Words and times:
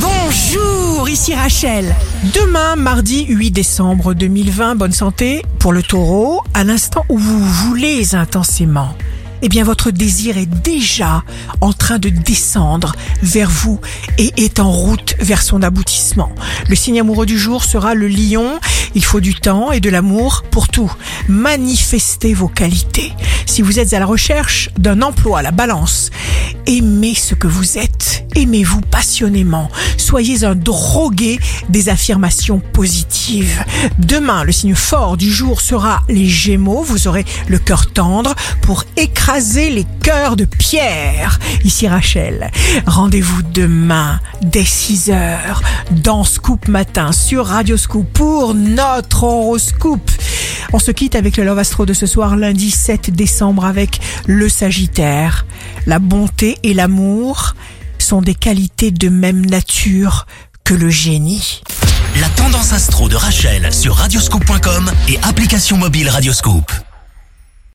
Bonjour, 0.00 1.08
ici 1.08 1.34
Rachel. 1.34 1.94
Demain, 2.34 2.76
mardi 2.76 3.24
8 3.26 3.50
décembre 3.50 4.14
2020, 4.14 4.76
bonne 4.76 4.92
santé 4.92 5.42
pour 5.58 5.72
le 5.72 5.82
taureau, 5.82 6.42
à 6.54 6.62
l'instant 6.62 7.04
où 7.08 7.18
vous 7.18 7.44
voulez 7.44 8.14
intensément. 8.14 8.94
Eh 9.40 9.48
bien, 9.48 9.62
votre 9.62 9.90
désir 9.90 10.36
est 10.36 10.46
déjà 10.46 11.22
en 11.60 11.72
train 11.72 11.98
de 11.98 12.08
descendre 12.08 12.94
vers 13.22 13.50
vous 13.50 13.80
et 14.18 14.32
est 14.36 14.58
en 14.58 14.70
route 14.70 15.14
vers 15.20 15.42
son 15.42 15.62
aboutissement. 15.62 16.30
Le 16.68 16.74
signe 16.74 17.00
amoureux 17.00 17.26
du 17.26 17.38
jour 17.38 17.64
sera 17.64 17.94
le 17.94 18.08
lion. 18.08 18.58
Il 18.94 19.04
faut 19.04 19.20
du 19.20 19.34
temps 19.34 19.70
et 19.70 19.80
de 19.80 19.90
l'amour 19.90 20.44
pour 20.50 20.68
tout. 20.68 20.92
Manifestez 21.28 22.34
vos 22.34 22.48
qualités. 22.48 23.12
Si 23.48 23.62
vous 23.62 23.80
êtes 23.80 23.94
à 23.94 23.98
la 23.98 24.06
recherche 24.06 24.68
d'un 24.78 25.00
emploi, 25.00 25.40
la 25.40 25.50
balance, 25.50 26.10
aimez 26.66 27.14
ce 27.14 27.34
que 27.34 27.46
vous 27.46 27.78
êtes. 27.78 28.26
Aimez-vous 28.36 28.82
passionnément. 28.82 29.68
Soyez 29.96 30.44
un 30.44 30.54
drogué 30.54 31.40
des 31.70 31.88
affirmations 31.88 32.60
positives. 32.60 33.64
Demain, 33.98 34.44
le 34.44 34.52
signe 34.52 34.74
fort 34.74 35.16
du 35.16 35.32
jour 35.32 35.60
sera 35.60 36.02
les 36.08 36.26
gémeaux. 36.26 36.82
Vous 36.82 37.08
aurez 37.08 37.24
le 37.48 37.58
cœur 37.58 37.90
tendre 37.90 38.34
pour 38.60 38.84
écraser 38.96 39.70
les 39.70 39.86
cœurs 40.02 40.36
de 40.36 40.44
pierre. 40.44 41.40
Ici 41.64 41.88
Rachel. 41.88 42.50
Rendez-vous 42.86 43.42
demain 43.42 44.20
dès 44.42 44.64
6 44.64 45.10
heures 45.10 45.62
dans 45.90 46.22
Scoop 46.22 46.68
Matin 46.68 47.12
sur 47.12 47.46
Radio 47.46 47.76
Scoop 47.76 48.06
pour 48.12 48.54
notre 48.54 49.24
horoscope. 49.24 50.10
On 50.72 50.78
se 50.78 50.90
quitte 50.90 51.14
avec 51.14 51.36
le 51.36 51.44
Love 51.44 51.58
Astro 51.58 51.86
de 51.86 51.94
ce 51.94 52.06
soir, 52.06 52.36
lundi 52.36 52.70
7 52.70 53.10
décembre, 53.10 53.64
avec 53.64 54.00
le 54.26 54.48
Sagittaire. 54.48 55.46
La 55.86 55.98
bonté 55.98 56.58
et 56.62 56.74
l'amour 56.74 57.54
sont 57.98 58.20
des 58.20 58.34
qualités 58.34 58.90
de 58.90 59.08
même 59.08 59.46
nature 59.46 60.26
que 60.64 60.74
le 60.74 60.90
génie. 60.90 61.62
La 62.20 62.28
tendance 62.30 62.72
astro 62.72 63.08
de 63.08 63.16
Rachel 63.16 63.72
sur 63.72 63.94
radioscope.com 63.94 64.90
et 65.08 65.18
application 65.22 65.78
mobile 65.78 66.08
Radioscope. 66.08 66.70